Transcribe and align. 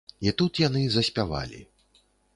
І 0.27 0.31
тут 0.41 0.61
яны 0.63 0.81
заспявалі. 0.95 1.61